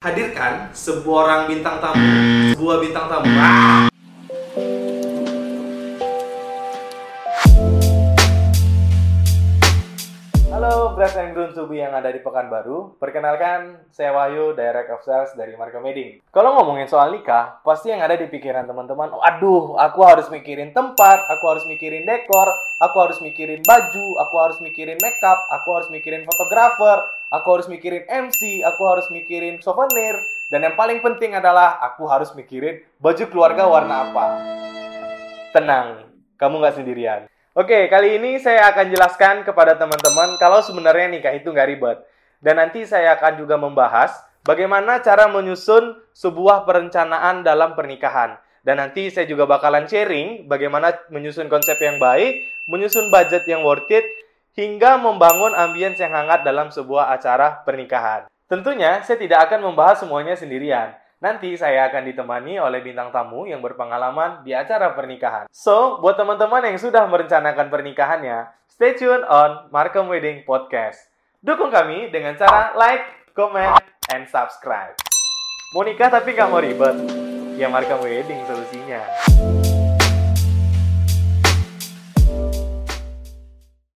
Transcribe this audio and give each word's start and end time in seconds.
hadirkan 0.00 0.72
sebuah 0.72 1.28
orang 1.28 1.42
bintang 1.44 1.76
tamu, 1.76 2.00
sebuah 2.56 2.76
bintang 2.80 3.04
tamu. 3.04 3.28
Ah! 3.36 3.92
Halo 10.48 10.96
Brass 10.96 11.20
and 11.20 11.36
Ground 11.36 11.52
Subi 11.52 11.84
yang 11.84 11.92
ada 11.92 12.08
di 12.08 12.24
Pekanbaru. 12.24 12.96
Perkenalkan, 12.96 13.76
saya 13.92 14.16
Wahyu, 14.16 14.56
Direct 14.56 14.88
of 14.88 15.04
Sales 15.04 15.36
dari 15.36 15.52
Marka 15.60 15.84
Meding. 15.84 16.24
Kalau 16.32 16.56
ngomongin 16.56 16.88
soal 16.88 17.12
nikah, 17.12 17.60
pasti 17.60 17.92
yang 17.92 18.00
ada 18.00 18.16
di 18.16 18.24
pikiran 18.24 18.64
teman-teman, 18.64 19.12
aduh, 19.20 19.76
aku 19.76 20.00
harus 20.00 20.32
mikirin 20.32 20.72
tempat, 20.72 21.28
aku 21.28 21.44
harus 21.44 21.68
mikirin 21.68 22.08
dekor, 22.08 22.48
aku 22.80 22.96
harus 23.04 23.20
mikirin 23.20 23.60
baju, 23.68 24.16
aku 24.16 24.34
harus 24.40 24.56
mikirin 24.64 24.96
makeup, 24.96 25.44
aku 25.52 25.68
harus 25.76 25.92
mikirin 25.92 26.24
fotografer, 26.24 27.19
aku 27.30 27.46
harus 27.54 27.70
mikirin 27.70 28.04
MC, 28.10 28.66
aku 28.66 28.82
harus 28.90 29.06
mikirin 29.14 29.62
souvenir, 29.62 30.18
dan 30.50 30.66
yang 30.66 30.74
paling 30.74 30.98
penting 30.98 31.38
adalah 31.38 31.78
aku 31.78 32.10
harus 32.10 32.34
mikirin 32.34 32.82
baju 32.98 33.24
keluarga 33.30 33.70
warna 33.70 34.10
apa. 34.10 34.26
Tenang, 35.54 36.10
kamu 36.34 36.58
nggak 36.58 36.76
sendirian. 36.82 37.20
Oke, 37.54 37.86
kali 37.86 38.18
ini 38.18 38.42
saya 38.42 38.70
akan 38.74 38.90
jelaskan 38.90 39.46
kepada 39.46 39.78
teman-teman 39.78 40.38
kalau 40.42 40.58
sebenarnya 40.62 41.06
nikah 41.10 41.34
itu 41.34 41.50
nggak 41.54 41.70
ribet. 41.70 41.98
Dan 42.42 42.58
nanti 42.58 42.82
saya 42.82 43.14
akan 43.14 43.38
juga 43.38 43.54
membahas 43.58 44.10
bagaimana 44.42 44.98
cara 45.02 45.30
menyusun 45.30 45.98
sebuah 46.14 46.66
perencanaan 46.66 47.46
dalam 47.46 47.78
pernikahan. 47.78 48.38
Dan 48.60 48.76
nanti 48.76 49.08
saya 49.08 49.24
juga 49.24 49.48
bakalan 49.48 49.88
sharing 49.88 50.50
bagaimana 50.50 50.92
menyusun 51.08 51.48
konsep 51.48 51.80
yang 51.80 51.96
baik, 51.96 52.44
menyusun 52.68 53.08
budget 53.08 53.48
yang 53.48 53.64
worth 53.64 53.88
it, 53.88 54.04
hingga 54.54 54.98
membangun 54.98 55.54
ambience 55.54 56.02
yang 56.02 56.14
hangat 56.14 56.42
dalam 56.42 56.68
sebuah 56.72 57.14
acara 57.14 57.62
pernikahan. 57.62 58.26
Tentunya 58.50 58.98
saya 59.06 59.18
tidak 59.18 59.46
akan 59.46 59.70
membahas 59.70 60.02
semuanya 60.02 60.34
sendirian. 60.34 60.96
Nanti 61.20 61.52
saya 61.54 61.86
akan 61.92 62.08
ditemani 62.08 62.56
oleh 62.56 62.80
bintang 62.80 63.12
tamu 63.12 63.44
yang 63.44 63.60
berpengalaman 63.60 64.40
di 64.40 64.56
acara 64.56 64.96
pernikahan. 64.96 65.46
So, 65.52 66.00
buat 66.00 66.16
teman-teman 66.16 66.64
yang 66.64 66.80
sudah 66.80 67.04
merencanakan 67.04 67.68
pernikahannya, 67.68 68.48
stay 68.72 68.96
tune 68.96 69.22
on 69.28 69.68
Markham 69.68 70.08
Wedding 70.08 70.48
Podcast. 70.48 71.12
Dukung 71.44 71.68
kami 71.68 72.08
dengan 72.08 72.40
cara 72.40 72.72
like, 72.72 73.32
comment, 73.36 73.76
and 74.08 74.24
subscribe. 74.32 74.96
Mau 75.76 75.84
nikah 75.84 76.08
tapi 76.08 76.32
nggak 76.32 76.48
mau 76.48 76.64
ribet? 76.64 76.96
Ya 77.60 77.68
Markham 77.68 78.00
Wedding 78.00 78.40
solusinya. 78.48 79.04